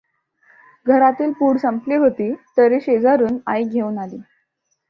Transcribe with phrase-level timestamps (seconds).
[0.85, 4.17] घरातील पूड संपली होती; तरी शेजारून आई घेऊन आली.